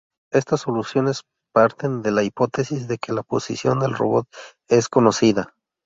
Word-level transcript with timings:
Estas 0.33 0.61
soluciones 0.61 1.21
parten 1.53 2.01
de 2.01 2.09
la 2.09 2.23
hipótesis 2.23 2.87
de 2.87 2.97
que 2.97 3.13
la 3.13 3.21
posición 3.21 3.79
del 3.81 3.93
robot 3.93 4.25
es 4.67 4.89
conocida. 4.89 5.53